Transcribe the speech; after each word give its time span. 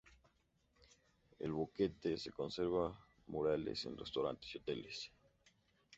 En 1.37 1.53
Boquete 1.53 2.17
se 2.17 2.31
conservan 2.31 2.97
murales 3.27 3.85
en 3.85 3.95
restaurantes 3.99 4.55
y 4.55 4.57
hoteles. 4.57 5.11